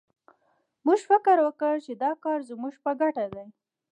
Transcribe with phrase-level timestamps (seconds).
[0.85, 3.45] موږ فکر وکړ چې دا کار زموږ په ګټه دی